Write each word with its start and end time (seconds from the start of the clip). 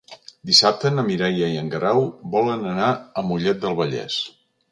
Dissabte 0.51 0.91
na 0.93 1.03
Mireia 1.09 1.49
i 1.55 1.59
en 1.63 1.67
Guerau 1.75 2.01
volen 2.37 2.65
anar 2.71 2.89
a 2.95 3.25
Mollet 3.33 3.61
del 3.67 3.79
Vallès. 3.83 4.19